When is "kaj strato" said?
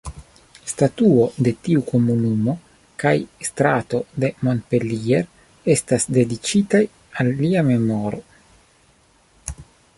3.03-4.01